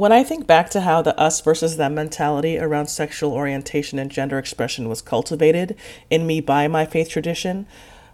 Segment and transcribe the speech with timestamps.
[0.00, 4.10] When I think back to how the us versus them mentality around sexual orientation and
[4.10, 5.76] gender expression was cultivated
[6.08, 7.66] in me by my faith tradition,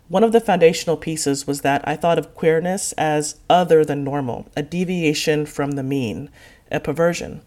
[0.08, 4.48] one of the foundational pieces was that I thought of queerness as other than normal,
[4.56, 6.28] a deviation from the mean,
[6.72, 7.42] a perversion.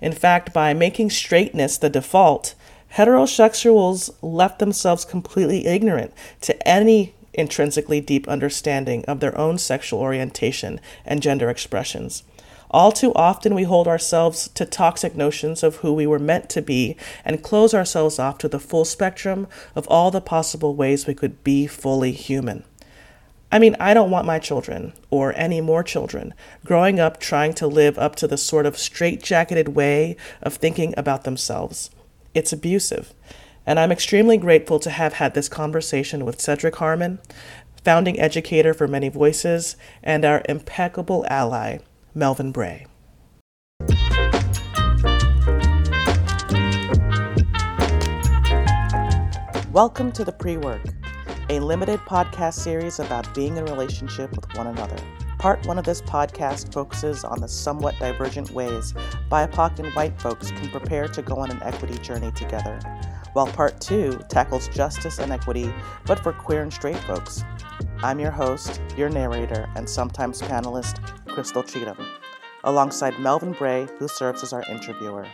[0.00, 2.56] In fact, by making straightness the default,
[2.94, 10.80] heterosexuals left themselves completely ignorant to any intrinsically deep understanding of their own sexual orientation
[11.04, 12.24] and gender expressions.
[12.74, 16.60] All too often, we hold ourselves to toxic notions of who we were meant to
[16.60, 21.14] be and close ourselves off to the full spectrum of all the possible ways we
[21.14, 22.64] could be fully human.
[23.52, 27.68] I mean, I don't want my children, or any more children, growing up trying to
[27.68, 31.90] live up to the sort of straitjacketed way of thinking about themselves.
[32.34, 33.14] It's abusive.
[33.64, 37.20] And I'm extremely grateful to have had this conversation with Cedric Harmon,
[37.84, 41.78] founding educator for Many Voices, and our impeccable ally,
[42.16, 42.86] Melvin Bray.
[49.72, 50.82] Welcome to the Pre Work,
[51.48, 54.96] a limited podcast series about being in relationship with one another.
[55.38, 58.94] Part one of this podcast focuses on the somewhat divergent ways
[59.28, 62.78] BIPOC and white folks can prepare to go on an equity journey together,
[63.32, 65.74] while part two tackles justice and equity,
[66.06, 67.42] but for queer and straight folks.
[68.04, 71.00] I'm your host, your narrator, and sometimes panelist,
[71.34, 72.06] Crystal Cheatham,
[72.62, 75.26] alongside Melvin Bray, who serves as our interviewer.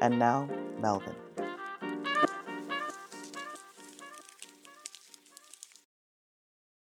[0.00, 0.48] And now,
[0.80, 1.14] Melvin.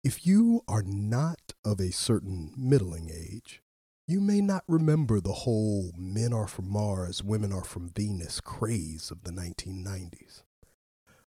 [0.04, 3.62] If you are not of a certain middling age,
[4.06, 9.10] you may not remember the whole men are from Mars, women are from Venus craze
[9.10, 10.42] of the 1990s.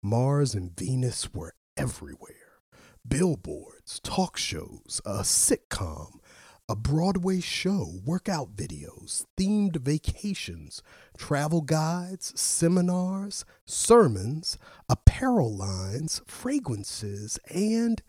[0.02, 2.42] Mars and Venus were everywhere
[3.06, 6.18] billboards, talk shows, a sitcom,
[6.72, 10.82] a Broadway show, workout videos, themed vacations,
[11.18, 14.56] travel guides, seminars, sermons,
[14.88, 18.02] apparel lines, fragrances, and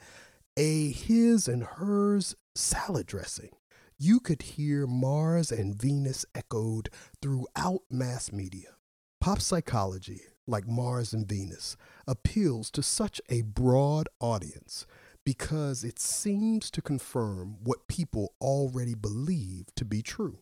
[0.56, 3.50] a his and hers salad dressing.
[3.98, 6.88] You could hear Mars and Venus echoed
[7.22, 8.78] throughout mass media.
[9.20, 11.76] Pop psychology, like Mars and Venus,
[12.08, 14.86] appeals to such a broad audience
[15.26, 20.40] because it seems to confirm what people already believe to be true.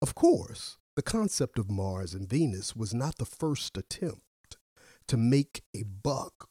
[0.00, 4.22] Of course, the concept of Mars and Venus was not the first attempt
[5.08, 6.48] to make a buck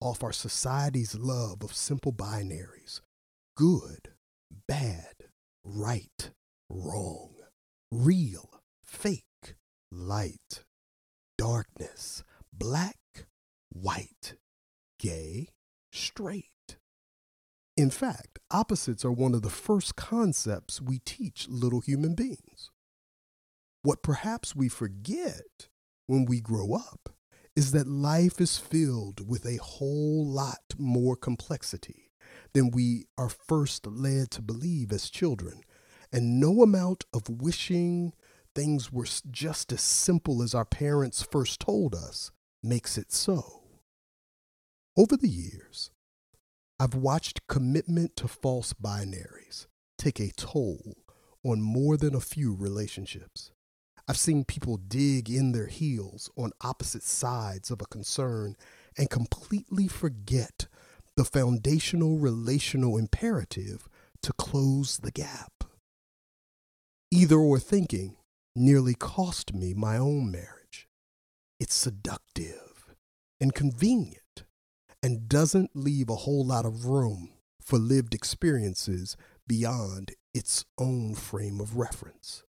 [0.00, 3.00] off our society's love of simple binaries
[3.56, 4.12] good,
[4.66, 5.14] bad,
[5.64, 6.30] right,
[6.70, 7.34] wrong,
[7.90, 9.54] real, fake,
[9.90, 10.64] light,
[11.36, 12.22] darkness,
[12.52, 12.96] black,
[13.70, 14.34] white,
[14.98, 15.48] gay,
[15.92, 16.44] straight.
[17.80, 22.70] In fact, opposites are one of the first concepts we teach little human beings.
[23.80, 25.68] What perhaps we forget
[26.06, 27.08] when we grow up
[27.56, 32.10] is that life is filled with a whole lot more complexity
[32.52, 35.62] than we are first led to believe as children.
[36.12, 38.12] And no amount of wishing
[38.54, 42.30] things were just as simple as our parents first told us
[42.62, 43.62] makes it so.
[44.98, 45.90] Over the years,
[46.82, 49.66] I've watched commitment to false binaries
[49.98, 50.96] take a toll
[51.44, 53.52] on more than a few relationships.
[54.08, 58.56] I've seen people dig in their heels on opposite sides of a concern
[58.96, 60.68] and completely forget
[61.18, 63.86] the foundational relational imperative
[64.22, 65.64] to close the gap.
[67.10, 68.16] Either or thinking
[68.56, 70.88] nearly cost me my own marriage.
[71.60, 72.94] It's seductive
[73.38, 74.44] and convenient
[75.02, 77.30] and doesn't leave a whole lot of room
[77.60, 79.16] for lived experiences
[79.46, 82.44] beyond its own frame of reference.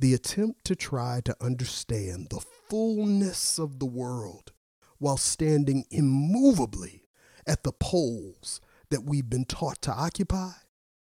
[0.00, 4.52] The attempt to try to understand the fullness of the world
[4.98, 7.08] while standing immovably
[7.46, 8.60] at the poles
[8.90, 10.50] that we've been taught to occupy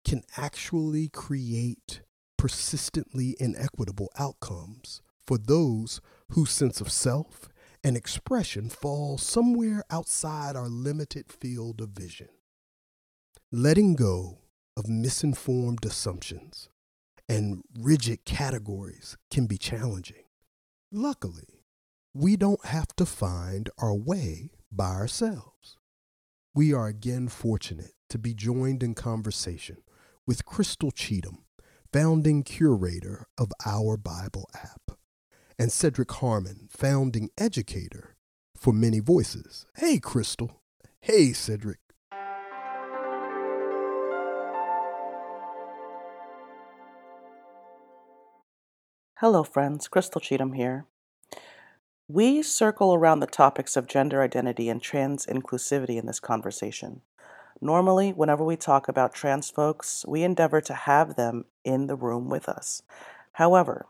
[0.05, 2.01] can actually create
[2.37, 7.48] persistently inequitable outcomes for those whose sense of self
[7.83, 12.29] and expression fall somewhere outside our limited field of vision.
[13.51, 14.39] Letting go
[14.77, 16.69] of misinformed assumptions
[17.27, 20.23] and rigid categories can be challenging.
[20.91, 21.63] Luckily,
[22.13, 25.77] we don't have to find our way by ourselves.
[26.55, 29.77] We are again fortunate to be joined in conversation
[30.25, 31.45] with Crystal Cheatham,
[31.93, 34.97] founding curator of Our Bible app,
[35.59, 38.15] and Cedric Harmon, founding educator
[38.55, 39.65] for Many Voices.
[39.75, 40.61] Hey, Crystal.
[41.01, 41.79] Hey, Cedric.
[49.17, 49.89] Hello, friends.
[49.89, 50.85] Crystal Cheatham here.
[52.07, 57.01] We circle around the topics of gender identity and trans inclusivity in this conversation.
[57.61, 62.29] Normally, whenever we talk about trans folks, we endeavor to have them in the room
[62.29, 62.81] with us.
[63.33, 63.87] However,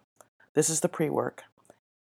[0.56, 1.44] this is the pre work,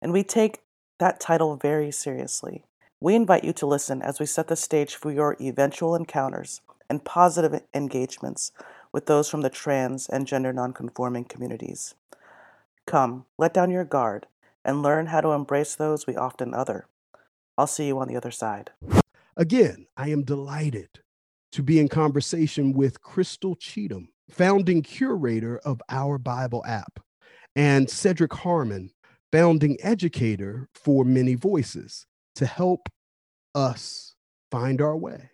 [0.04, 0.60] and we take
[0.98, 2.62] that title very seriously.
[3.00, 6.60] We invite you to listen as we set the stage for your eventual encounters
[6.90, 8.52] and positive engagements
[8.92, 11.94] with those from the trans and gender nonconforming communities.
[12.86, 14.26] Come, let down your guard
[14.62, 16.86] and learn how to embrace those we often other.
[17.56, 18.72] I'll see you on the other side.
[19.38, 21.00] Again, I am delighted
[21.52, 27.00] to be in conversation with Crystal Cheatham, founding curator of Our Bible app,
[27.56, 28.90] and Cedric Harmon,
[29.34, 32.88] founding educator for Many Voices, to help
[33.56, 34.14] us
[34.52, 35.28] find our way.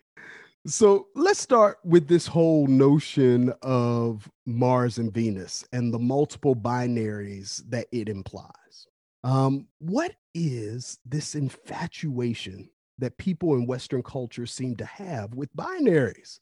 [0.65, 7.61] So let's start with this whole notion of Mars and Venus and the multiple binaries
[7.69, 8.87] that it implies.
[9.23, 16.39] Um, what is this infatuation that people in Western culture seem to have with binaries?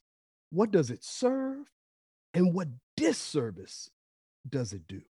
[0.48, 1.66] What does it serve?
[2.32, 3.90] And what disservice
[4.48, 5.02] does it do?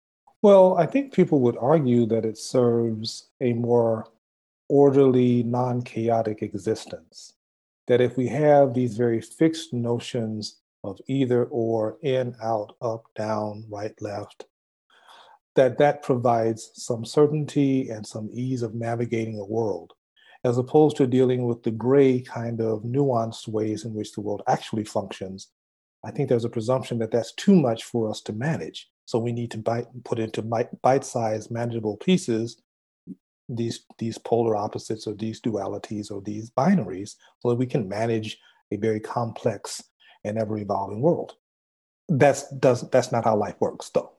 [0.41, 4.07] Well, I think people would argue that it serves a more
[4.69, 7.33] orderly, non chaotic existence.
[7.88, 13.65] That if we have these very fixed notions of either or, in, out, up, down,
[13.69, 14.45] right, left,
[15.56, 19.92] that that provides some certainty and some ease of navigating the world,
[20.45, 24.42] as opposed to dealing with the gray kind of nuanced ways in which the world
[24.47, 25.50] actually functions.
[26.06, 28.88] I think there's a presumption that that's too much for us to manage.
[29.09, 30.44] So we need to bite, put into
[30.83, 32.61] bite-sized, manageable pieces
[33.51, 38.38] these these polar opposites or these dualities or these binaries, so that we can manage
[38.71, 39.83] a very complex
[40.23, 41.33] and ever-evolving world.
[42.07, 44.11] That's does that's not how life works, though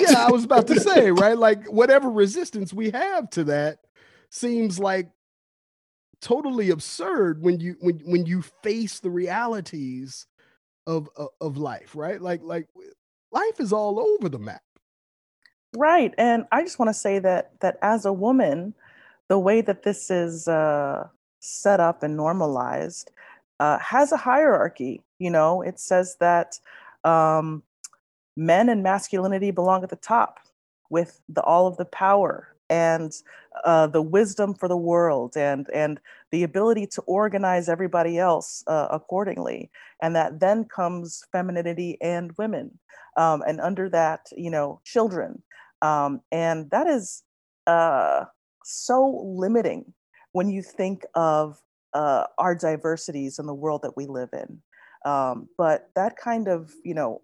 [0.00, 1.38] yeah, I was about to say, right?
[1.38, 3.78] Like whatever resistance we have to that
[4.30, 5.08] seems like
[6.20, 10.26] totally absurd when you when when you face the realities
[10.86, 12.20] of of, of life, right?
[12.20, 12.68] Like like
[13.32, 14.62] life is all over the map.
[15.76, 16.14] Right.
[16.18, 18.74] And I just want to say that that as a woman,
[19.28, 21.06] the way that this is uh,
[21.38, 23.10] set up and normalized
[23.60, 25.02] uh, has a hierarchy.
[25.18, 26.58] You know, it says that
[27.04, 27.62] um,
[28.36, 30.40] men and masculinity belong at the top
[30.88, 33.12] with the, all of the power and
[33.64, 36.00] uh, the wisdom for the world and and
[36.30, 39.70] the ability to organize everybody else uh, accordingly.
[40.00, 42.78] And that then comes femininity and women
[43.16, 45.42] um, and under that you know children.
[45.82, 47.24] Um, and that is
[47.66, 48.24] uh,
[48.64, 49.92] so limiting
[50.32, 51.60] when you think of
[51.92, 54.62] uh, our diversities in the world that we live in.
[55.04, 57.22] Um, but that kind of you know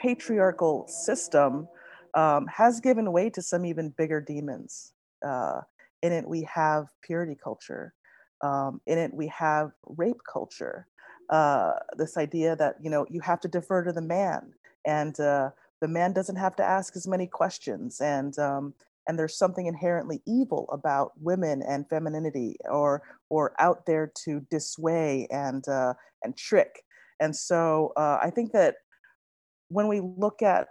[0.00, 1.68] patriarchal system
[2.14, 4.92] um, has given way to some even bigger demons.
[5.26, 5.60] Uh,
[6.02, 7.94] in it, we have purity culture.
[8.42, 10.86] Um, in it, we have rape culture.
[11.28, 14.52] Uh, this idea that you know you have to defer to the man,
[14.86, 18.74] and uh, the man doesn't have to ask as many questions, and um,
[19.06, 25.28] and there's something inherently evil about women and femininity, or or out there to dissuade
[25.30, 26.82] and uh, and trick.
[27.20, 28.76] And so uh, I think that
[29.68, 30.68] when we look at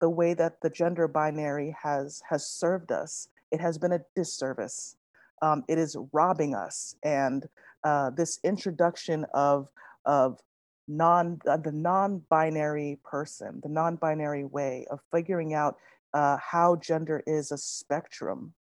[0.00, 4.96] the way that the gender binary has has served us, it has been a disservice.
[5.42, 7.46] Um, it is robbing us, and
[7.84, 9.68] uh, this introduction of
[10.04, 10.40] of
[10.88, 15.76] non uh, the non-binary person, the non-binary way of figuring out
[16.12, 18.54] uh, how gender is a spectrum,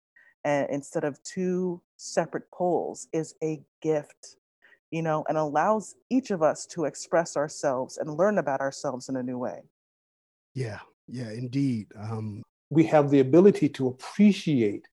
[0.44, 4.38] and instead of two separate poles, is a gift
[4.94, 9.16] you know, and allows each of us to express ourselves and learn about ourselves in
[9.16, 9.64] a new way.
[10.54, 11.88] Yeah, yeah, indeed.
[12.00, 14.88] Um, we have the ability to appreciate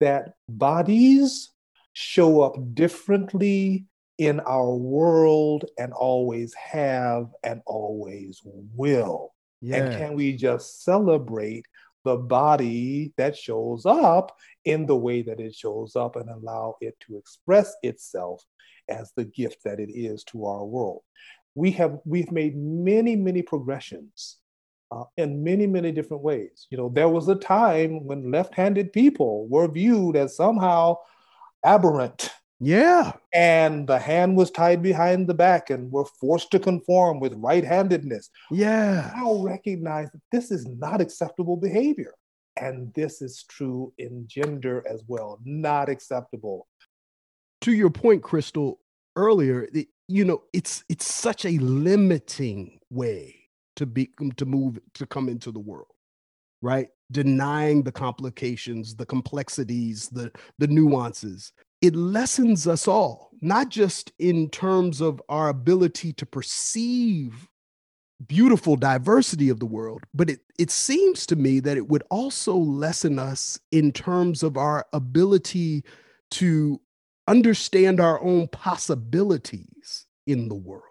[0.00, 1.50] that bodies
[1.92, 3.86] show up differently
[4.18, 9.32] in our world and always have and always will.
[9.60, 9.76] Yeah.
[9.76, 11.66] And can we just celebrate
[12.04, 16.98] the body that shows up in the way that it shows up and allow it
[17.00, 18.42] to express itself
[18.88, 21.02] as the gift that it is to our world.
[21.54, 24.38] We have we've made many many progressions
[24.90, 26.66] uh, in many many different ways.
[26.70, 30.96] You know, there was a time when left-handed people were viewed as somehow
[31.64, 32.30] aberrant.
[32.62, 33.12] Yeah.
[33.32, 37.64] And the hand was tied behind the back and were forced to conform with right
[37.64, 38.28] handedness.
[38.50, 39.12] Yeah.
[39.16, 42.12] Now recognize that this is not acceptable behavior.
[42.60, 45.40] And this is true in gender as well.
[45.42, 46.66] Not acceptable
[47.62, 48.80] to your point, Crystal,
[49.16, 49.68] earlier,
[50.08, 53.39] you know, it's it's such a limiting way
[53.80, 55.92] to be to move to come into the world,
[56.62, 56.88] right?
[57.10, 61.52] denying the complications, the complexities, the, the nuances.
[61.82, 67.48] It lessens us all, not just in terms of our ability to perceive
[68.26, 72.54] beautiful diversity of the world, but it, it seems to me that it would also
[72.54, 75.82] lessen us in terms of our ability
[76.30, 76.78] to
[77.26, 80.84] understand our own possibilities in the world.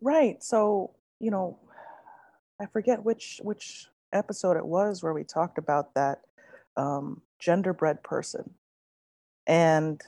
[0.00, 0.42] Right.
[0.42, 1.60] So, you know,
[2.62, 6.20] I forget which which episode it was where we talked about that
[6.76, 8.54] um, genderbread person
[9.46, 10.00] and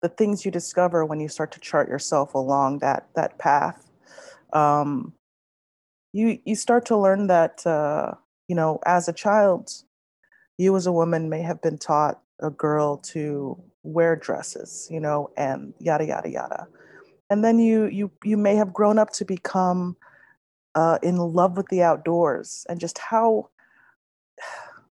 [0.00, 3.90] the things you discover when you start to chart yourself along that that path.
[4.52, 5.14] Um,
[6.12, 8.12] you you start to learn that uh,
[8.46, 9.72] you know as a child,
[10.58, 15.30] you as a woman may have been taught a girl to wear dresses, you know,
[15.36, 16.68] and yada yada yada,
[17.30, 19.96] and then you you you may have grown up to become
[20.74, 23.48] uh, in love with the outdoors and just how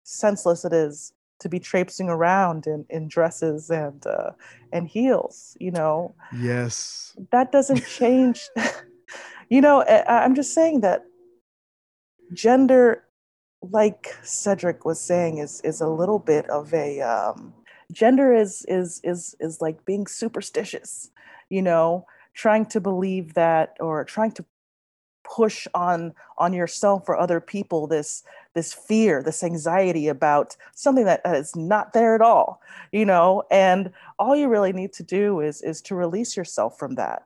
[0.02, 4.30] senseless it is to be traipsing around in, in dresses and uh,
[4.72, 6.14] and heels you know?
[6.36, 7.16] Yes.
[7.32, 8.48] That doesn't change.
[9.52, 11.02] You know I, i'm just saying that
[12.32, 13.02] gender
[13.60, 17.52] like cedric was saying is is a little bit of a um,
[17.90, 21.10] gender is is is is like being superstitious
[21.50, 22.06] you know?
[22.32, 24.44] Trying to believe that or trying to
[25.34, 31.20] push on on yourself or other people this this fear this anxiety about something that
[31.24, 32.60] is not there at all
[32.92, 33.42] you know?
[33.50, 37.24] And all you really need to do is is to release yourself from that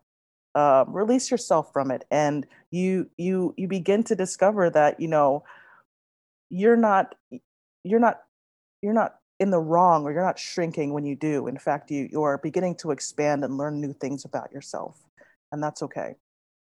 [0.55, 2.05] uh, release yourself from it.
[2.11, 5.45] And you you you begin to discover that you know
[6.51, 7.15] you're not
[7.83, 8.23] you're not
[8.83, 11.47] you're not in the wrong or you're not shrinking when you do.
[11.47, 15.01] In fact you you are beginning to expand and learn new things about yourself.
[15.53, 16.17] And that's okay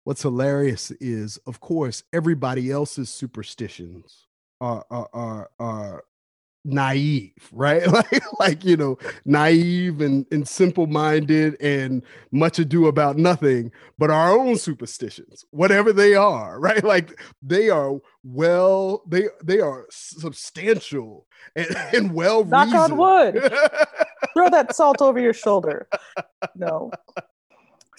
[0.09, 4.25] what's hilarious is, of course, everybody else's superstitions
[4.59, 6.03] are are are, are
[6.65, 7.87] naive, right?
[7.91, 12.01] like like you know, naive and, and simple-minded and
[12.31, 16.83] much ado about nothing, but our own superstitions, whatever they are, right?
[16.83, 23.35] Like they are well, they they are substantial and, and well Knock on wood.
[24.33, 25.87] Throw that salt over your shoulder.
[26.55, 26.89] No.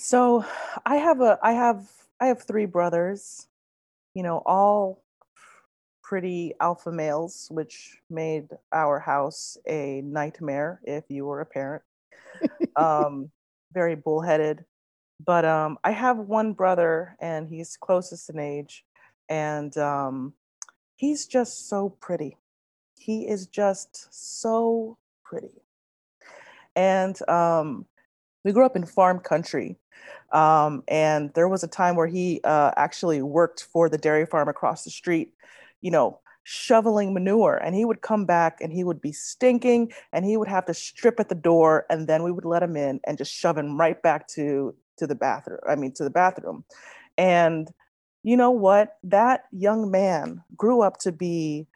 [0.01, 0.47] So
[0.87, 1.87] I have a I have
[2.19, 3.47] I have three brothers,
[4.15, 5.05] you know, all
[6.03, 11.83] pretty alpha males, which made our house a nightmare if you were a parent.
[12.77, 13.31] um,
[13.75, 14.65] very bullheaded.
[15.25, 18.87] But um, I have one brother, and he's closest in age,
[19.29, 20.33] and um,
[20.97, 22.39] he's just so pretty.
[22.99, 25.63] He is just so pretty.
[26.75, 27.85] And um,
[28.45, 29.77] we grew up in farm country.
[30.33, 34.49] Um, and there was a time where he uh, actually worked for the dairy farm
[34.49, 35.33] across the street,
[35.81, 37.57] you know, shoveling manure.
[37.57, 40.75] And he would come back and he would be stinking and he would have to
[40.75, 41.85] strip at the door.
[41.91, 45.07] And then we would let him in and just shove him right back to, to
[45.07, 45.61] the bathroom.
[45.69, 46.65] I mean, to the bathroom.
[47.19, 47.69] And
[48.23, 48.97] you know what?
[49.05, 51.67] That young man grew up to be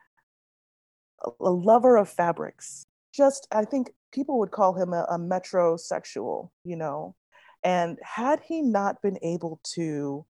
[1.41, 2.85] a lover of fabrics.
[3.13, 7.15] Just, I think people would call him a, a metrosexual, you know.
[7.65, 10.25] And had he not been able to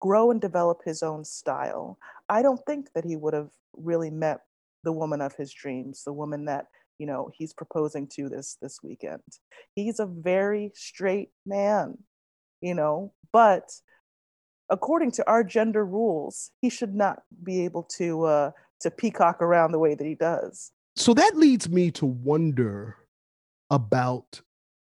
[0.00, 4.40] grow and develop his own style, I don't think that he would have really met
[4.82, 6.66] the woman of his dreams, the woman that
[6.98, 9.22] you know he's proposing to this this weekend.
[9.74, 11.98] He's a very straight man,
[12.60, 13.70] you know, but
[14.70, 19.72] according to our gender rules, he should not be able to uh, to peacock around
[19.72, 20.72] the way that he does.
[20.96, 22.96] So that leads me to wonder
[23.70, 24.40] about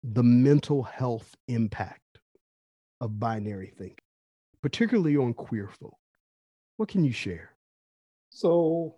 [0.04, 2.20] the mental health impact
[3.02, 3.98] of binary thinking,
[4.62, 5.98] particularly on queer folk.
[6.78, 7.52] What can you share?
[8.30, 8.96] So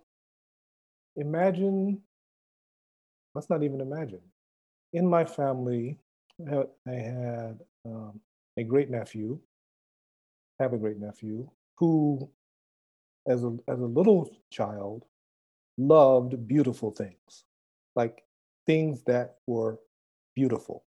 [1.16, 2.00] imagine,
[3.34, 4.20] let's not even imagine.
[4.92, 5.98] In my family,
[6.48, 8.20] I had um,
[8.56, 9.40] a great nephew,
[10.60, 12.30] have a great nephew, who,
[13.26, 15.04] as a, as a little child,
[15.78, 17.44] loved beautiful things,
[17.96, 18.22] like
[18.66, 19.78] things that were
[20.34, 20.84] beautiful.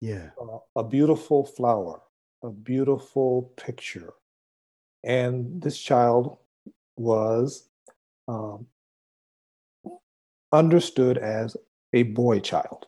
[0.00, 0.30] Yeah.
[0.40, 2.02] Uh, a beautiful flower,
[2.42, 4.14] a beautiful picture.
[5.04, 6.38] And this child
[6.96, 7.68] was
[8.28, 8.66] um,
[10.52, 11.56] understood as
[11.92, 12.86] a boy child.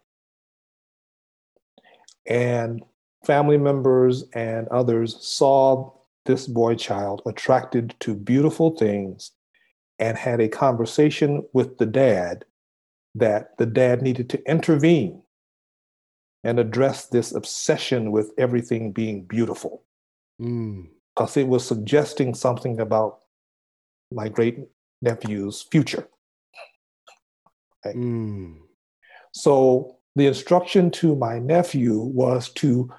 [2.27, 2.83] And
[3.25, 5.93] family members and others saw
[6.27, 9.33] this boy child attracted to beautiful things
[9.99, 12.45] and had a conversation with the dad
[13.15, 15.23] that the dad needed to intervene
[16.43, 19.83] and address this obsession with everything being beautiful.
[20.41, 20.89] Mm.
[21.15, 23.21] Because it was suggesting something about
[24.13, 24.59] my great
[25.01, 26.09] nephew's future.
[27.85, 27.97] Right?
[27.97, 28.57] Mm.
[29.33, 32.91] So the instruction to my nephew was to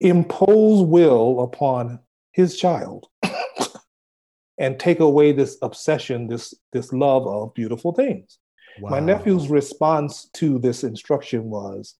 [0.00, 2.00] impose will upon
[2.32, 3.06] his child
[4.58, 8.38] and take away this obsession, this, this love of beautiful things.
[8.78, 8.90] Wow.
[8.90, 11.96] My nephew's response to this instruction was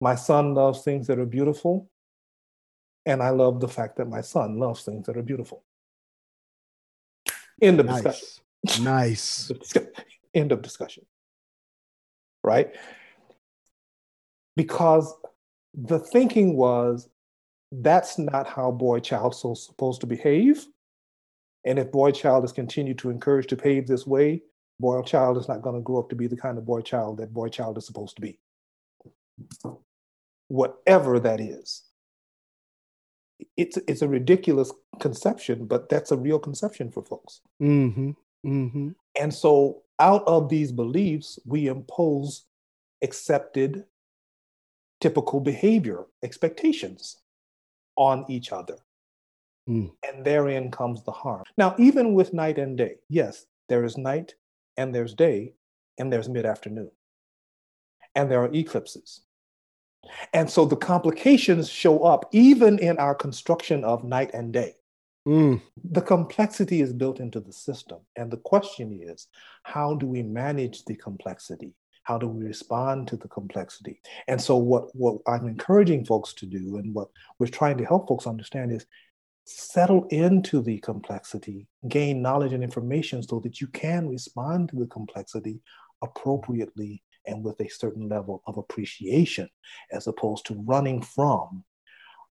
[0.00, 1.90] My son loves things that are beautiful,
[3.06, 5.64] and I love the fact that my son loves things that are beautiful.
[7.60, 8.02] End of nice.
[8.02, 8.84] discussion.
[8.84, 9.52] Nice.
[10.34, 11.04] End of discussion.
[12.42, 12.74] Right?
[14.56, 15.14] Because
[15.74, 17.08] the thinking was
[17.70, 20.66] that's not how boy child is supposed to behave.
[21.64, 24.42] And if boy child is continued to encourage to behave this way,
[24.80, 27.18] boy child is not going to grow up to be the kind of boy child
[27.18, 28.38] that boy child is supposed to be.
[30.48, 31.84] Whatever that is.
[33.56, 37.40] It's, it's a ridiculous conception, but that's a real conception for folks.
[37.60, 38.10] Mm-hmm.
[38.46, 38.88] Mm-hmm.
[39.20, 42.44] And so, out of these beliefs, we impose
[43.02, 43.84] accepted
[45.00, 47.18] typical behavior expectations
[47.96, 48.76] on each other.
[49.68, 49.92] Mm.
[50.08, 51.44] And therein comes the harm.
[51.56, 54.34] Now, even with night and day, yes, there is night
[54.76, 55.54] and there's day
[55.98, 56.90] and there's mid afternoon.
[58.14, 59.22] And there are eclipses.
[60.32, 64.74] And so the complications show up even in our construction of night and day.
[65.26, 65.62] Mm.
[65.84, 67.98] The complexity is built into the system.
[68.16, 69.28] And the question is
[69.62, 71.74] how do we manage the complexity?
[72.02, 74.00] How do we respond to the complexity?
[74.26, 78.08] And so, what, what I'm encouraging folks to do, and what we're trying to help
[78.08, 78.86] folks understand, is
[79.44, 84.86] settle into the complexity, gain knowledge and information so that you can respond to the
[84.86, 85.60] complexity
[86.02, 89.48] appropriately and with a certain level of appreciation,
[89.92, 91.64] as opposed to running from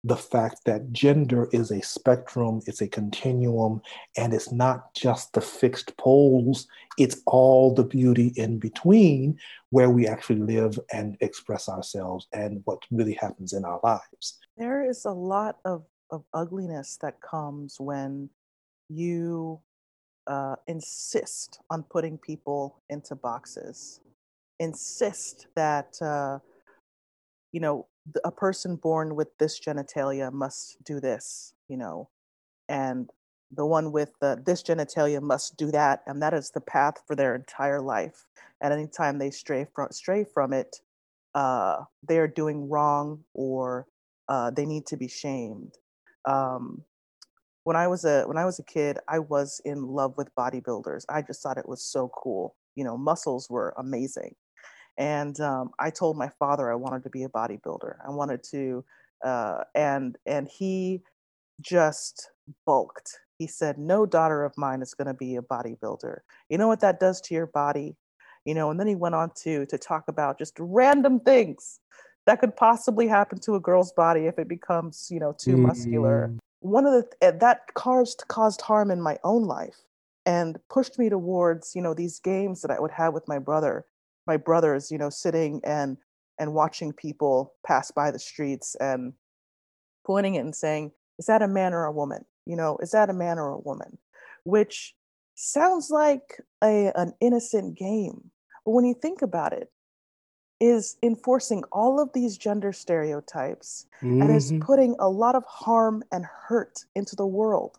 [0.05, 3.83] the fact that gender is a spectrum, it's a continuum,
[4.17, 9.37] and it's not just the fixed poles, it's all the beauty in between
[9.71, 14.39] where we actually live and express ourselves and what really happens in our lives.
[14.57, 18.31] There is a lot of, of ugliness that comes when
[18.89, 19.61] you
[20.27, 24.01] uh, insist on putting people into boxes,
[24.61, 25.97] insist that.
[26.03, 26.39] Uh,
[27.53, 27.87] you know,
[28.25, 32.09] a person born with this genitalia must do this, you know,
[32.69, 33.11] and
[33.53, 37.17] the one with the, this genitalia must do that, and that is the path for
[37.17, 38.27] their entire life.
[38.61, 40.77] And anytime they stray from stray from it,
[41.35, 43.87] uh, they are doing wrong or
[44.29, 45.75] uh, they need to be shamed.
[46.29, 46.83] Um,
[47.65, 51.05] when I was a when I was a kid, I was in love with bodybuilders.
[51.09, 52.57] I just thought it was so cool.
[52.77, 54.35] You know, muscles were amazing.
[54.99, 57.97] And um, I told my father I wanted to be a bodybuilder.
[58.07, 58.85] I wanted to,
[59.25, 61.03] uh, and and he
[61.61, 62.31] just
[62.67, 63.11] bulked.
[63.39, 66.19] He said, "No daughter of mine is going to be a bodybuilder.
[66.51, 67.97] You know what that does to your body,
[68.45, 71.81] you know." And then he went on to to talk about just random things
[72.29, 75.61] that could possibly happen to a girl's body if it becomes, you know, too mm.
[75.61, 76.31] muscular.
[76.61, 79.79] One of the eh, that caused caused harm in my own life
[80.27, 83.87] and pushed me towards, you know, these games that I would have with my brother
[84.27, 85.97] my brothers, you know, sitting and
[86.39, 89.15] and watching people pass by the streets and
[90.07, 92.27] pointing it and saying, "Is that a man or a woman?
[92.45, 93.97] You know, is that a man or a woman?"
[94.45, 94.95] Which
[95.35, 98.31] sounds like a an innocent game,
[98.67, 99.73] but when you think about it,
[100.61, 104.23] is enforcing all of these gender stereotypes mm-hmm.
[104.23, 104.63] and is mm-hmm.
[104.63, 107.79] putting a lot of harm and hurt into the world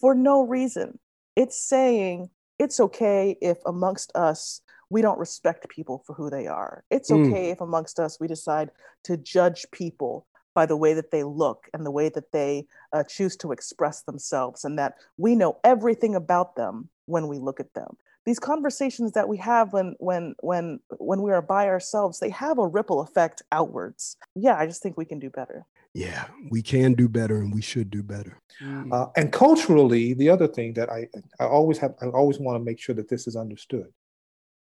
[0.00, 0.98] for no reason.
[1.36, 6.84] It's saying it's okay if amongst us we don't respect people for who they are.
[6.90, 7.26] It's mm.
[7.26, 7.52] okay mm.
[7.52, 8.70] if amongst us we decide
[9.04, 13.04] to judge people by the way that they look and the way that they uh,
[13.04, 17.72] choose to express themselves, and that we know everything about them when we look at
[17.74, 17.96] them.
[18.26, 22.58] These conversations that we have when when when when we are by ourselves, they have
[22.58, 24.16] a ripple effect outwards.
[24.34, 25.66] Yeah, I just think we can do better.
[25.94, 28.38] Yeah, we can do better, and we should do better.
[28.62, 28.92] Mm.
[28.92, 31.08] Uh, and culturally, the other thing that I
[31.40, 33.90] I always have I always want to make sure that this is understood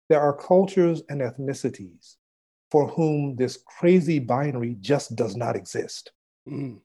[0.09, 2.16] there are cultures and ethnicities
[2.71, 6.12] for whom this crazy binary just does not exist.
[6.49, 6.81] Mm.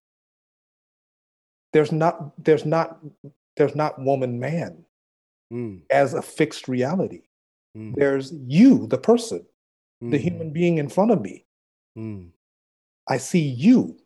[1.74, 3.00] There's not there's not
[3.56, 4.86] there's not woman man
[5.52, 5.82] mm.
[5.90, 7.24] as a fixed reality.
[7.78, 7.96] Mm.
[7.96, 9.46] There's you, the person,
[10.00, 10.16] the mm-hmm.
[10.18, 11.46] human being in front of me.
[11.98, 12.30] Mm.
[13.08, 13.98] I see you.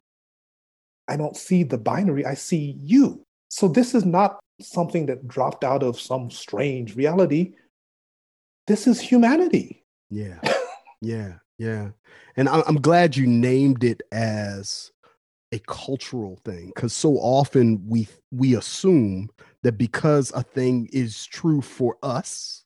[1.07, 3.25] I don't see the binary, I see you.
[3.49, 7.53] So this is not something that dropped out of some strange reality
[8.67, 9.83] this is humanity.
[10.09, 10.39] Yeah.
[11.01, 11.33] yeah.
[11.57, 11.89] Yeah.
[12.35, 14.91] And I'm glad you named it as
[15.55, 19.29] a cultural thing because so often we we assume
[19.63, 22.65] that because a thing is true for us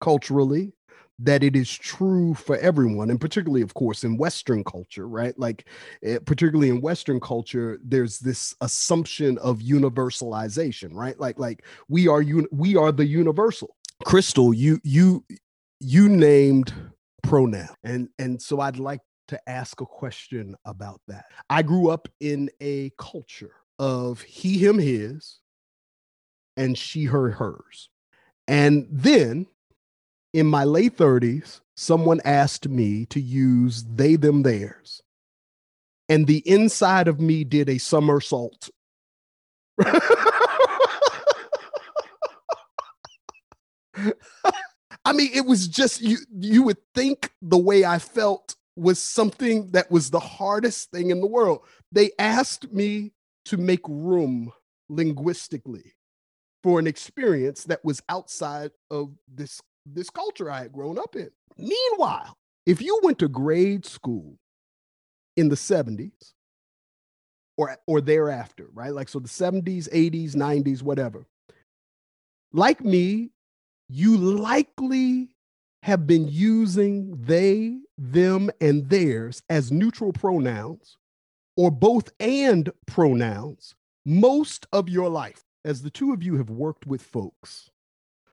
[0.00, 0.72] culturally
[1.18, 5.38] that it is true for everyone and particularly of course in western culture right?
[5.38, 5.68] Like
[6.02, 11.18] eh, particularly in western culture there's this assumption of universalization right?
[11.20, 13.76] Like like we are un- we are the universal.
[14.04, 15.24] Crystal you you
[15.78, 16.72] you named
[17.22, 17.68] pronoun.
[17.84, 19.00] And and so i'd like
[19.30, 24.78] to ask a question about that i grew up in a culture of he him
[24.78, 25.38] his
[26.56, 27.88] and she her hers
[28.46, 29.46] and then
[30.32, 35.02] in my late 30s, someone asked me to use they, them, theirs.
[36.08, 38.70] And the inside of me did a somersault.
[45.04, 49.70] I mean, it was just you you would think the way I felt was something
[49.72, 51.60] that was the hardest thing in the world.
[51.92, 53.12] They asked me
[53.46, 54.52] to make room
[54.88, 55.94] linguistically
[56.62, 61.30] for an experience that was outside of this this culture I had grown up in.
[61.56, 64.38] Meanwhile, if you went to grade school
[65.36, 66.34] in the 70s
[67.56, 68.92] or, or thereafter, right?
[68.92, 71.26] Like, so the 70s, 80s, 90s, whatever,
[72.52, 73.30] like me,
[73.88, 75.34] you likely
[75.82, 80.96] have been using they, them, and theirs as neutral pronouns
[81.56, 85.44] or both and pronouns most of your life.
[85.64, 87.70] As the two of you have worked with folks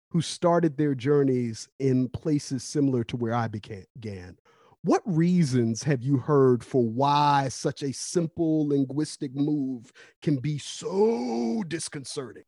[0.10, 4.38] who started their journeys in places similar to where I began.
[4.84, 11.64] What reasons have you heard for why such a simple linguistic move can be so
[11.68, 12.44] disconcerting?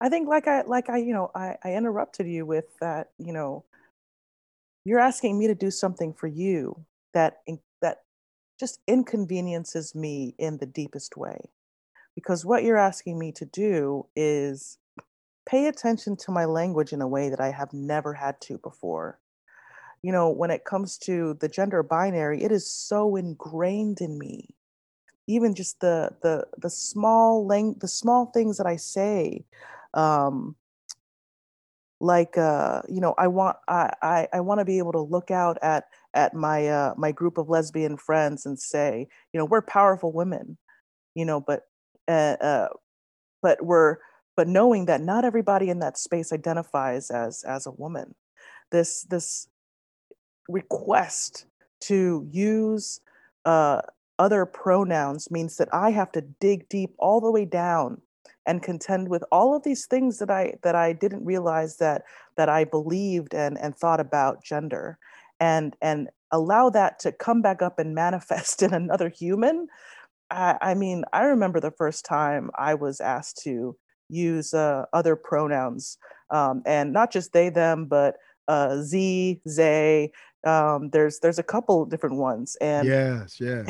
[0.00, 3.32] I think like I like I you know I, I interrupted you with that you
[3.32, 3.64] know
[4.84, 7.38] you're asking me to do something for you that
[7.80, 7.98] that
[8.58, 11.50] just inconveniences me in the deepest way
[12.14, 14.78] because what you're asking me to do is
[15.46, 19.18] pay attention to my language in a way that I have never had to before.
[20.02, 24.48] You know, when it comes to the gender binary, it is so ingrained in me.
[25.28, 29.44] Even just the the the small lang- the small things that I say,
[29.94, 30.56] um,
[32.02, 35.30] like uh, you know, I want I I, I want to be able to look
[35.30, 35.84] out at
[36.14, 40.58] at my uh, my group of lesbian friends and say, you know, we're powerful women,
[41.14, 41.62] you know, but
[42.08, 42.68] uh, uh
[43.40, 43.98] but we're
[44.36, 48.16] but knowing that not everybody in that space identifies as as a woman.
[48.72, 49.46] This this
[50.48, 51.46] request
[51.82, 53.00] to use
[53.44, 53.80] uh,
[54.18, 58.00] other pronouns means that i have to dig deep all the way down
[58.46, 62.02] and contend with all of these things that i that i didn't realize that
[62.36, 64.98] that i believed and and thought about gender
[65.40, 69.68] and and allow that to come back up and manifest in another human
[70.30, 73.76] I, I mean i remember the first time i was asked to
[74.08, 75.96] use uh, other pronouns
[76.30, 78.16] um, and not just they them but
[78.48, 80.12] uh, z they
[80.44, 83.64] um, there's there's a couple different ones and yes yeah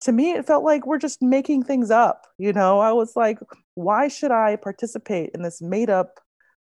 [0.00, 2.78] to me it felt like we're just making things up you know?
[2.80, 3.38] I was like
[3.74, 6.20] why should i participate in this made up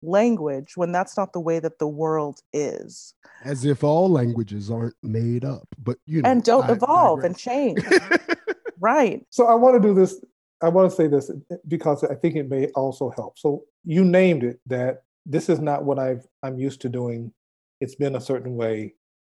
[0.03, 4.95] language when that's not the way that the world is as if all languages aren't
[5.01, 7.83] made up but you know and don't I, evolve I and change
[8.79, 10.23] right so i want to do this
[10.61, 11.31] I want to say this
[11.67, 13.37] because I think it may also help.
[13.37, 17.31] So you named it that this is not what I've I'm used to doing.
[17.79, 18.95] It's been a certain way,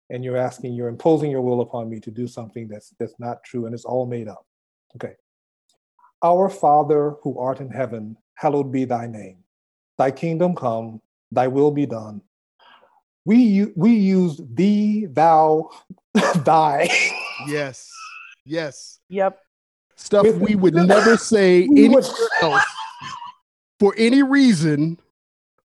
[0.10, 3.44] and you're asking, you're imposing your will upon me to do something that's that's not
[3.44, 4.46] true, and it's all made up.
[4.96, 5.14] Okay.
[6.24, 9.44] Our Father who art in heaven, hallowed be thy name.
[9.98, 11.02] Thy kingdom come,
[11.32, 12.22] thy will be done.
[13.26, 15.70] We we use thee, thou,
[16.44, 16.90] thy.
[17.48, 17.92] Yes.
[18.46, 19.00] Yes.
[19.10, 19.38] Yep
[19.98, 22.04] stuff we would never say anywhere
[22.42, 22.64] else
[23.80, 24.98] for any reason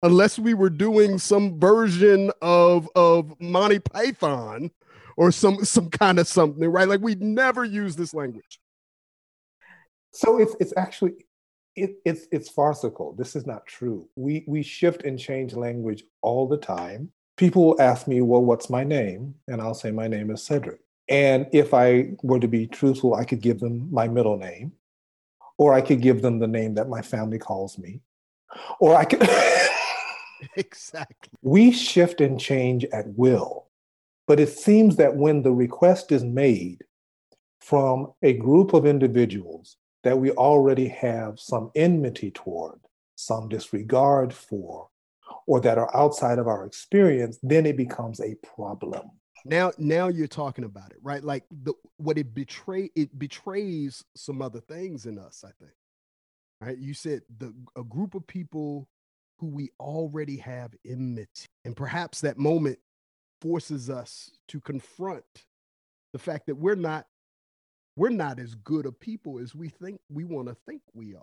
[0.02, 4.70] unless we were doing some version of of Monty Python
[5.16, 6.88] or some some kind of something, right?
[6.88, 8.58] Like we'd never use this language.
[10.12, 11.12] So it's it's actually
[11.74, 13.14] it, it's it's farcical.
[13.14, 14.08] This is not true.
[14.14, 17.10] We we shift and change language all the time.
[17.36, 20.80] People will ask me, "Well, what's my name?" And I'll say, "My name is Cedric."
[21.08, 24.72] And if I were to be truthful, I could give them my middle name,
[25.58, 28.00] or I could give them the name that my family calls me,
[28.78, 29.26] or I could.
[30.56, 31.30] exactly.
[31.40, 33.68] We shift and change at will.
[34.26, 36.84] But it seems that when the request is made
[37.60, 42.80] from a group of individuals that we already have some enmity toward,
[43.14, 44.88] some disregard for,
[45.46, 49.10] or that are outside of our experience, then it becomes a problem.
[49.44, 51.22] Now now you're talking about it right?
[51.22, 55.72] Like the what it betray it betrays some other things in us i think
[56.60, 56.78] right?
[56.78, 58.88] You said the a group of people
[59.38, 62.78] who we already have enmity and perhaps that moment
[63.40, 65.24] forces us to confront
[66.12, 67.06] the fact that we're not
[67.96, 71.22] we're not as good a people as we think we want to think we are.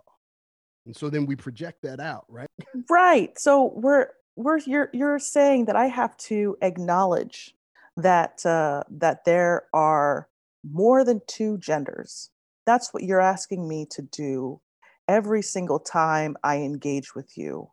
[0.86, 2.48] And so then we project that out right?
[2.88, 7.54] Right so we're we're you're you're saying that i have to acknowledge
[7.96, 10.28] that uh that there are
[10.70, 12.30] more than two genders.
[12.66, 14.60] That's what you're asking me to do
[15.08, 17.70] every single time i engage with you.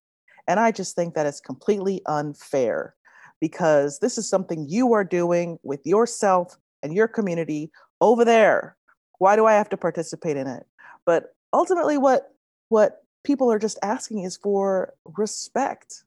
[0.48, 2.96] And i just think that is completely unfair
[3.40, 8.77] because this is something you are doing with yourself and your community over there
[9.18, 10.66] why do i have to participate in it?
[11.06, 12.34] But ultimately what
[12.70, 16.04] what people are just asking is for respect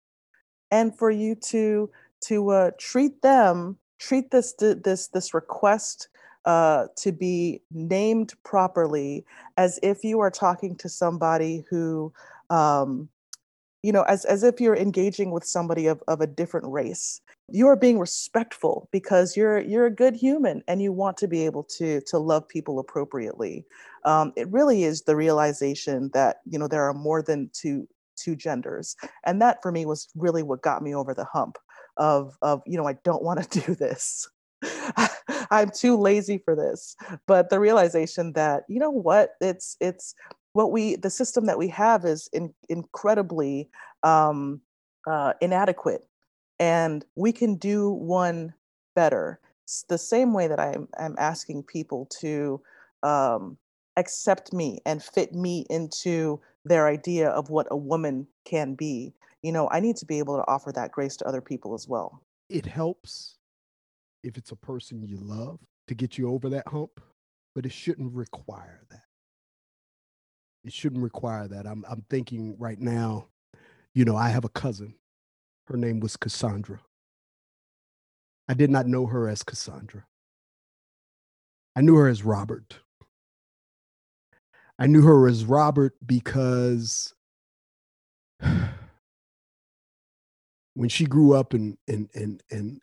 [0.70, 1.90] and for you to
[2.22, 6.08] to uh, treat them treat this this this request
[6.46, 9.24] uh, to be named properly
[9.56, 12.12] as if you are talking to somebody who
[12.48, 13.08] um,
[13.82, 17.66] you know as, as if you're engaging with somebody of, of a different race you
[17.68, 21.64] are being respectful because you're you're a good human and you want to be able
[21.64, 23.64] to to love people appropriately.
[24.04, 28.36] Um, it really is the realization that you know there are more than two two
[28.36, 28.96] genders.
[29.24, 31.56] And that for me was really what got me over the hump
[31.96, 34.28] of of you know i don't want to do this.
[35.50, 36.94] I'm too lazy for this.
[37.26, 39.30] But the realization that you know what?
[39.40, 40.14] It's it's
[40.52, 43.70] what we the system that we have is in, incredibly
[44.02, 44.60] um,
[45.06, 46.04] uh, inadequate
[46.60, 48.54] and we can do one
[48.94, 52.60] better it's the same way that i'm, I'm asking people to
[53.02, 53.56] um,
[53.96, 59.50] accept me and fit me into their idea of what a woman can be you
[59.50, 62.22] know i need to be able to offer that grace to other people as well
[62.48, 63.38] it helps
[64.22, 67.00] if it's a person you love to get you over that hump
[67.54, 69.00] but it shouldn't require that
[70.64, 71.66] it shouldn't require that.
[71.66, 73.28] I'm I'm thinking right now,
[73.94, 74.94] you know, I have a cousin.
[75.70, 76.80] Her name was Cassandra.
[78.48, 80.04] I did not know her as Cassandra.
[81.76, 82.80] I knew her as Robert.
[84.80, 87.14] I knew her as Robert because
[90.74, 92.80] when she grew up and and and and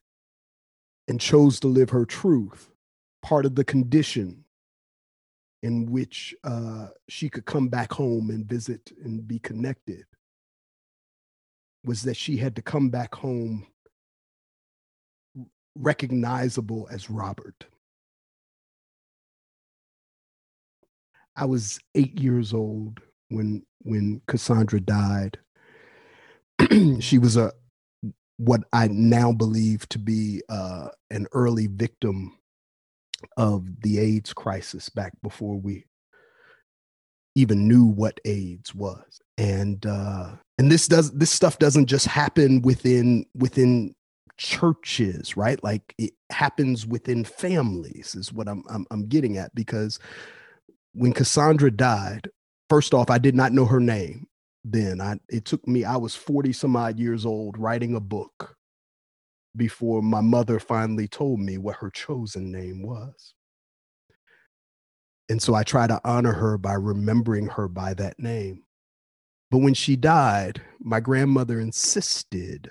[1.10, 2.69] and chose to live her truth,
[3.21, 4.45] part of the condition
[5.62, 10.06] in which uh, she could come back home and visit and be connected
[11.84, 13.68] was that she had to come back home
[15.76, 17.66] recognizable as Robert.
[21.36, 25.38] I was eight years old when when Cassandra died.
[27.00, 27.54] she was a
[28.38, 32.38] what I now believe to be uh, an early victim
[33.38, 35.86] of the AIDS crisis back before we
[37.36, 39.22] even knew what AIDS was.
[39.38, 43.93] And uh, and this does this stuff doesn't just happen within within
[44.38, 45.63] churches, right?
[45.63, 50.00] Like it happens within families is what I'm I'm, I'm getting at because
[50.93, 52.30] when Cassandra died,
[52.69, 54.28] first off, I did not know her name
[54.63, 55.02] then.
[55.02, 58.56] I it took me I was 40 some odd years old writing a book
[59.56, 63.34] before my mother finally told me what her chosen name was.
[65.30, 68.63] And so I try to honor her by remembering her by that name.
[69.49, 72.69] But when she died, my grandmother insisted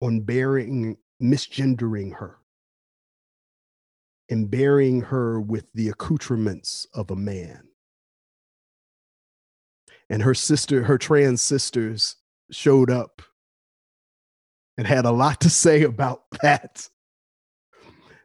[0.00, 2.38] on bearing, misgendering her
[4.28, 7.68] and burying her with the accoutrements of a man.
[10.10, 12.16] And her sister, her trans sisters
[12.50, 13.22] showed up
[14.76, 16.88] and had a lot to say about that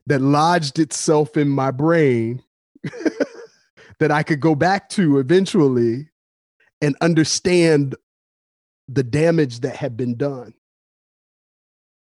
[0.07, 2.41] that lodged itself in my brain
[3.99, 6.09] that I could go back to eventually
[6.81, 7.95] and understand
[8.87, 10.53] the damage that had been done.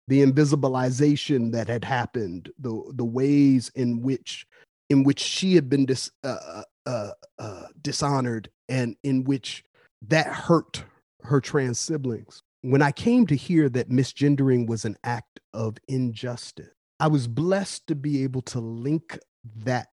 [0.08, 4.45] The invisibilization that had happened the the ways in which
[4.89, 9.63] in which she had been dis, uh, uh, uh, dishonored and in which
[10.08, 10.84] that hurt
[11.21, 12.43] her trans siblings.
[12.62, 17.88] When I came to hear that misgendering was an act of injustice, I was blessed
[17.88, 19.17] to be able to link
[19.63, 19.88] that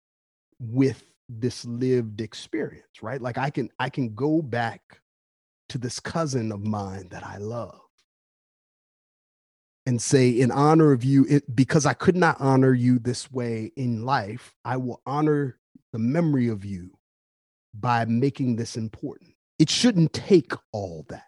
[0.59, 3.21] with this lived experience, right?
[3.21, 5.01] Like I can I can go back
[5.69, 7.79] to this cousin of mine that I love
[9.85, 13.71] and say in honor of you it, because I could not honor you this way
[13.75, 15.59] in life, I will honor
[15.93, 16.91] the memory of you
[17.73, 19.35] by making this important.
[19.59, 21.23] It shouldn't take all that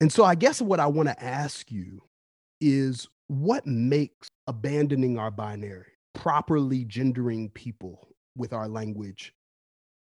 [0.00, 2.02] and so I guess what I want to ask you
[2.60, 9.32] is what makes abandoning our binary, properly gendering people with our language,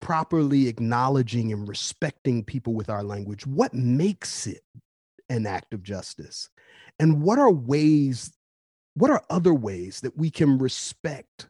[0.05, 4.63] properly acknowledging and respecting people with our language, what makes it
[5.31, 6.51] an act of justice?
[7.01, 8.31] And what are ways
[8.97, 11.49] what are other ways that we can respect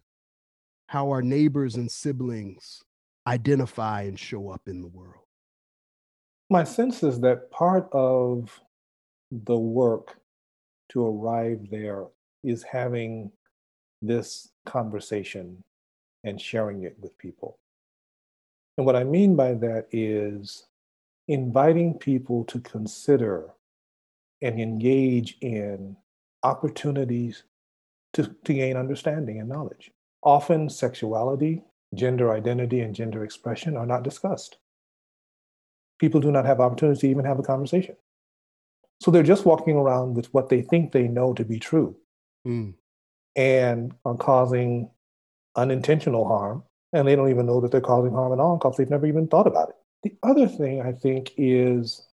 [0.87, 2.83] how our neighbors and siblings
[3.27, 5.27] identify and show up in the world?
[6.49, 8.59] My sense is that part of
[9.31, 10.17] the work
[10.90, 12.07] to arrive there
[12.43, 13.31] is having
[14.01, 15.62] this conversation
[16.23, 17.59] and sharing it with people.
[18.77, 20.67] And what I mean by that is
[21.29, 23.51] inviting people to consider
[24.43, 25.97] and engage in
[26.43, 27.45] opportunities
[28.13, 29.91] to, to gain understanding and knowledge.
[30.23, 31.63] Often, sexuality,
[31.95, 34.59] gender identity, and gender expression are not discussed.
[35.99, 37.97] People do not have opportunity to even have a conversation.
[39.01, 41.97] So they're just walking around with what they think they know to be true
[42.47, 42.75] mm.
[43.37, 44.91] and are causing
[45.57, 46.63] unintentional harm.
[46.94, 49.26] And they don't even know that they're causing harm at all because they've never even
[49.26, 49.74] thought about it.
[50.04, 52.07] The other thing I think is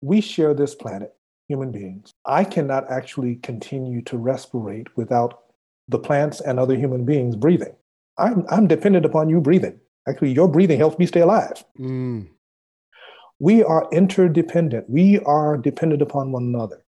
[0.00, 1.12] we share this planet,
[1.48, 2.12] human beings.
[2.24, 5.40] I cannot actually continue to respirate without
[5.88, 7.74] the plants and other human beings breathing.
[8.16, 9.80] I'm, I'm dependent upon you breathing.
[10.08, 11.64] Actually, your breathing helps me stay alive.
[11.78, 12.28] Mm.
[13.40, 14.88] We are interdependent.
[14.88, 16.84] We are dependent upon one another.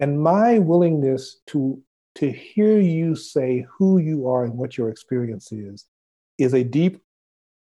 [0.00, 1.80] And my willingness to,
[2.16, 5.84] to hear you say who you are and what your experience is,
[6.38, 7.02] is a deep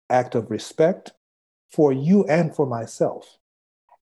[0.09, 1.13] act of respect
[1.71, 3.37] for you and for myself.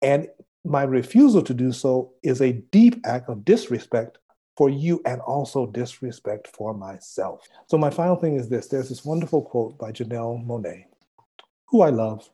[0.00, 0.28] And
[0.64, 4.18] my refusal to do so is a deep act of disrespect
[4.56, 7.48] for you and also disrespect for myself.
[7.68, 10.84] So, my final thing is this there's this wonderful quote by Janelle Monáe,
[11.66, 12.28] who I love.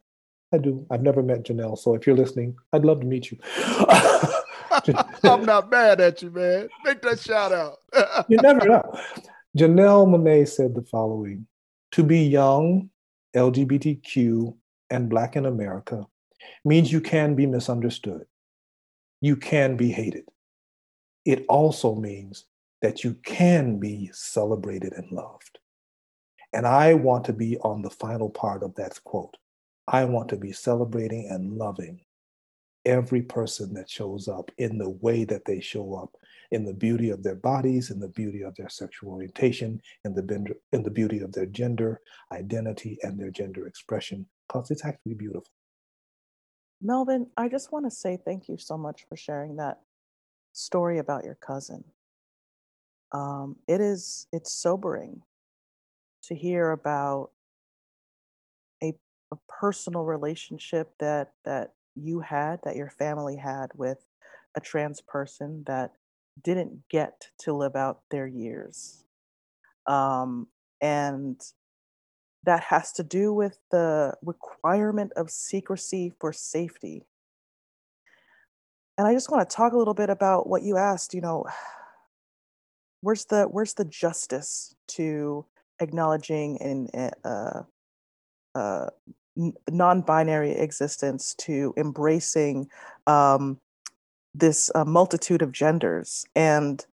[0.53, 0.87] I do.
[0.91, 3.39] I've never met Janelle, so if you're listening, I'd love to meet you.
[5.25, 6.69] I'm not mad at you, man.
[6.85, 7.79] Make that shout out.
[8.29, 8.99] you never know.
[9.57, 11.47] Janelle Monáe said the following
[11.99, 12.91] To be young,
[13.35, 14.55] LGBTQ,
[14.89, 16.07] and Black in America
[16.65, 18.25] means you can be misunderstood.
[19.21, 20.29] You can be hated.
[21.25, 22.45] It also means
[22.83, 25.59] that you can be celebrated and loved.
[26.53, 29.37] And I want to be on the final part of that quote.
[29.89, 32.03] I want to be celebrating and loving
[32.85, 36.15] every person that shows up in the way that they show up,
[36.51, 40.55] in the beauty of their bodies, in the beauty of their sexual orientation, in the,
[40.73, 42.01] in the beauty of their gender
[42.33, 45.51] identity and their gender expression, because it's actually beautiful.
[46.81, 49.81] Melvin, I just want to say thank you so much for sharing that
[50.53, 51.85] story about your cousin.
[53.13, 55.23] Um, it is it's sobering
[56.25, 57.31] to hear about
[59.33, 63.99] a personal relationship that that you had that your family had with
[64.57, 65.93] a trans person that
[66.43, 69.05] didn't get to live out their years.
[69.87, 70.49] Um,
[70.81, 71.41] and
[72.45, 77.05] that has to do with the requirement of secrecy for safety.
[78.97, 81.45] And i just want to talk a little bit about what you asked you know
[83.01, 85.45] where's the where's the justice to
[85.81, 87.63] acknowledging and uh,
[88.57, 88.87] uh,
[89.71, 92.69] non-binary existence to embracing
[93.07, 93.61] um,
[94.39, 96.27] this uh, multitude of genders.
[96.35, 96.85] And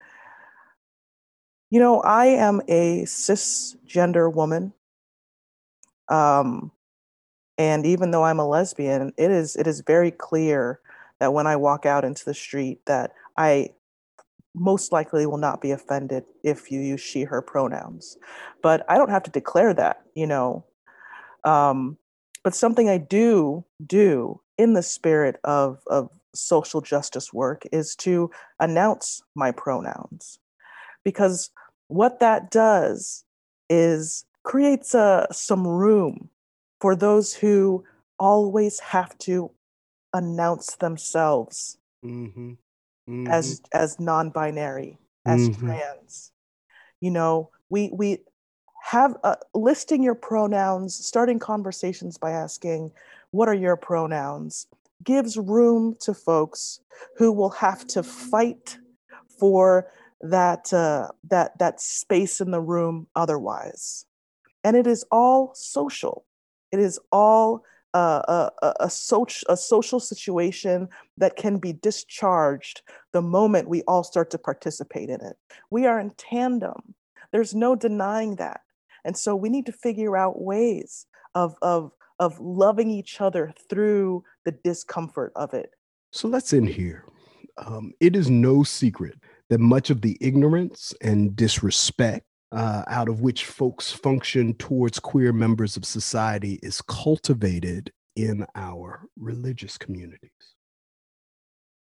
[1.69, 4.71] you know i am a cisgender woman
[6.07, 6.71] um,
[7.57, 10.79] and even though i'm a lesbian it is it is very clear
[11.19, 13.67] that when i walk out into the street that i
[14.53, 18.17] most likely will not be offended if you use she her pronouns.
[18.61, 20.63] But i don't have to declare that you know?
[21.43, 21.97] Um,
[22.43, 28.31] but something I do do in the spirit of, of social justice work is to
[28.59, 30.39] announce my pronouns.
[31.03, 31.51] Because
[31.87, 33.23] what that does
[33.69, 36.29] is creates a, uh, some room
[36.79, 37.83] for those who
[38.19, 39.51] always have to
[40.13, 42.51] announce themselves mm-hmm.
[42.51, 43.27] Mm-hmm.
[43.27, 45.67] as as non-binary as mm-hmm.
[45.67, 46.31] trans
[47.01, 48.19] you know we we
[48.85, 52.91] have uh, listing your pronouns, starting conversations by asking,
[53.31, 54.67] What are your pronouns?
[55.05, 56.81] Gives room to folks
[57.17, 58.77] who will have to fight
[59.39, 59.91] for
[60.21, 64.05] that, uh, that, that space in the room otherwise.
[64.63, 66.25] And it is all social,
[66.71, 72.81] it is all uh, a, a, a, social, a social situation that can be discharged
[73.13, 75.37] the moment we all start to participate in it.
[75.69, 76.95] We are in tandem.
[77.31, 78.61] There's no denying that.
[79.05, 84.25] And so we need to figure out ways of, of, of loving each other through
[84.45, 85.71] the discomfort of it.
[86.11, 87.05] So let's end here.
[87.57, 89.19] Um, it is no secret
[89.49, 95.33] that much of the ignorance and disrespect uh, out of which folks function towards queer
[95.33, 100.29] members of society is cultivated in our religious communities.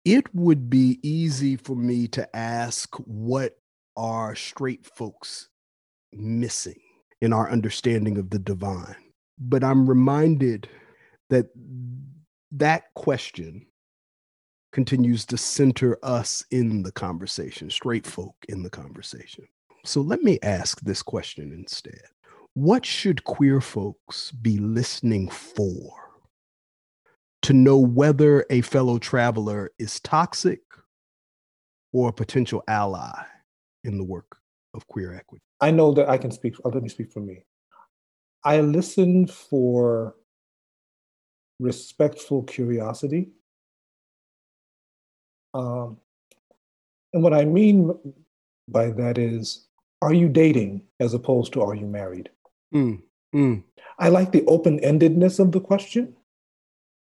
[0.05, 3.57] It would be easy for me to ask what
[3.97, 5.49] are straight folks
[6.13, 6.79] missing
[7.21, 8.95] in our understanding of the divine?
[9.37, 10.67] But I'm reminded
[11.29, 11.47] that
[12.51, 13.65] that question
[14.71, 19.47] continues to center us in the conversation, straight folk in the conversation.
[19.85, 22.01] So let me ask this question instead
[22.53, 25.93] What should queer folks be listening for
[27.43, 30.61] to know whether a fellow traveler is toxic
[31.93, 33.23] or a potential ally
[33.83, 34.37] in the work
[34.73, 35.43] of queer equity?
[35.61, 37.45] I know that I can speak, uh, let me speak for me.
[38.43, 40.15] I listen for
[41.59, 43.29] respectful curiosity.
[45.53, 45.97] Um,
[47.13, 47.93] and what I mean
[48.67, 49.65] by that is,
[50.01, 52.29] are you dating as opposed to are you married?
[52.73, 53.01] Mm,
[53.35, 53.63] mm.
[53.97, 56.15] I like the open endedness of the question.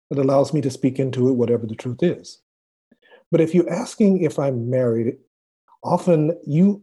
[0.09, 2.41] It allows me to speak into it, whatever the truth is.
[3.31, 5.17] But if you're asking if I'm married,
[5.83, 6.81] often you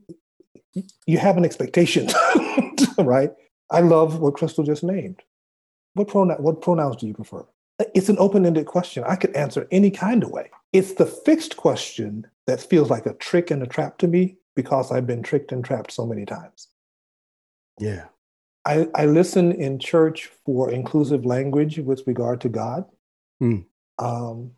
[1.07, 2.09] you have an expectation,
[2.99, 3.33] right?
[3.71, 5.23] I love what Crystal just named.
[5.95, 7.45] What pronoun what pronouns do you prefer?
[7.95, 9.05] It's an open-ended question.
[9.07, 10.51] I could answer any kind of way.
[10.73, 14.91] It's the fixed question that feels like a trick and a trap to me because
[14.91, 16.69] I've been tricked and trapped so many times.
[17.79, 18.07] Yeah.
[18.65, 22.85] I, I listen in church for inclusive language with regard to God.
[23.41, 23.65] Mm.
[23.99, 24.53] Um,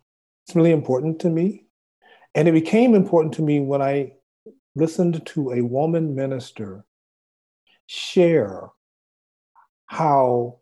[0.45, 1.65] it's really important to me.
[2.33, 4.13] And it became important to me when I
[4.75, 6.85] listened to a woman minister
[7.87, 8.69] share
[9.85, 10.60] how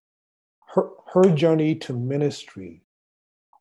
[0.73, 2.83] her, her journey to ministry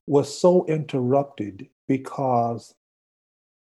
[0.06, 2.74] was so interrupted because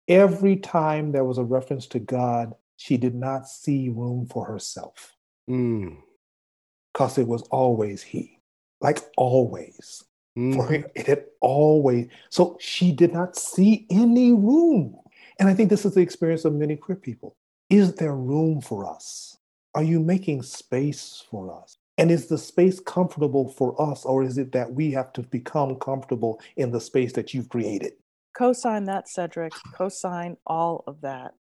[0.08, 5.16] every time there was a reference to God, she did not see room for herself.
[5.46, 7.18] Because mm.
[7.18, 8.40] it was always He,
[8.80, 10.04] like always.
[10.38, 10.54] Mm.
[10.54, 14.96] For her, it had always, so she did not see any room.
[15.38, 17.36] And I think this is the experience of many queer people.
[17.68, 19.36] Is there room for us?
[19.74, 21.78] Are you making space for us?
[22.00, 25.76] And is the space comfortable for us, or is it that we have to become
[25.76, 27.92] comfortable in the space that you've created?
[28.34, 29.52] Co-sign that, Cedric.
[29.74, 31.34] Co-sign all of that.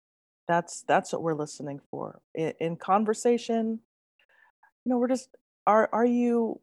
[0.48, 3.82] That's that's what we're listening for in, in conversation.
[4.84, 5.30] You know, we're just
[5.68, 6.60] are are you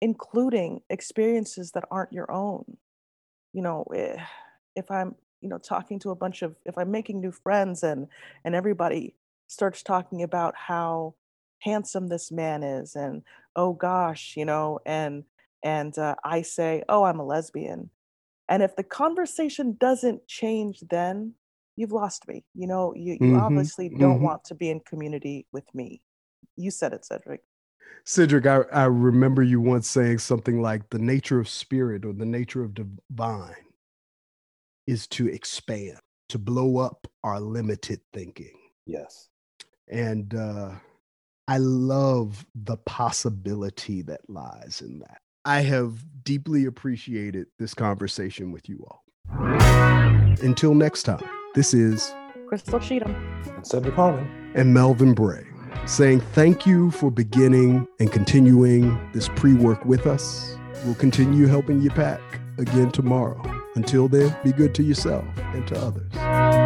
[0.00, 2.76] including experiences that aren't your own.
[3.52, 4.22] You know, eh,
[4.76, 8.06] if I'm, you know, talking to a bunch of, if I'm making new friends and
[8.44, 9.16] and everybody
[9.48, 11.14] starts talking about how
[11.60, 13.22] handsome this man is, and
[13.54, 15.24] oh gosh, you know, and
[15.62, 17.90] and uh, I say, oh, I'm a lesbian,
[18.48, 21.34] and if the conversation doesn't change, then
[21.76, 22.44] you've lost me.
[22.54, 24.24] You know, you you mm-hmm, obviously don't mm-hmm.
[24.24, 26.00] want to be in community with me.
[26.56, 27.42] You said it, Cedric.
[28.04, 32.26] Cedric, I, I remember you once saying something like the nature of spirit or the
[32.26, 33.54] nature of divine
[34.86, 35.98] is to expand,
[36.28, 38.56] to blow up our limited thinking.
[38.86, 39.28] Yes.
[39.88, 40.72] And uh,
[41.48, 45.18] I love the possibility that lies in that.
[45.44, 49.04] I have deeply appreciated this conversation with you all.
[50.42, 51.22] Until next time,
[51.54, 52.12] this is
[52.48, 53.14] Crystal Cheatham
[53.54, 55.44] and Cedric Harmon and Melvin Bray
[55.86, 60.56] saying thank you for beginning and continuing this pre work with us.
[60.84, 62.20] We'll continue helping you pack
[62.58, 63.40] again tomorrow.
[63.76, 66.65] Until then, be good to yourself and to others.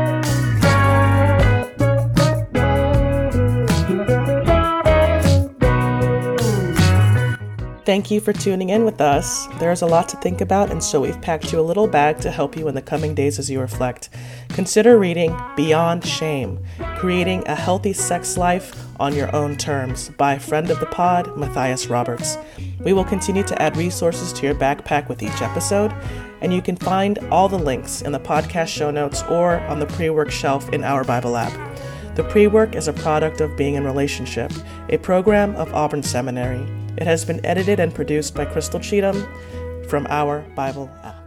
[7.87, 9.47] Thank you for tuning in with us.
[9.59, 12.31] There's a lot to think about, and so we've packed you a little bag to
[12.31, 14.11] help you in the coming days as you reflect.
[14.51, 16.63] Consider reading Beyond Shame
[16.99, 21.87] Creating a Healthy Sex Life on Your Own Terms by friend of the pod, Matthias
[21.87, 22.37] Roberts.
[22.81, 25.95] We will continue to add resources to your backpack with each episode,
[26.43, 29.87] and you can find all the links in the podcast show notes or on the
[29.87, 31.53] pre work shelf in our Bible app.
[32.15, 34.53] The pre work is a product of Being in Relationship,
[34.91, 36.80] a program of Auburn Seminary.
[36.97, 39.27] It has been edited and produced by Crystal Cheatham
[39.89, 41.20] from our Bible app.